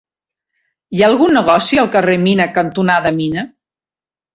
[0.99, 3.51] Hi ha algun negoci al carrer Mina cantonada Mina?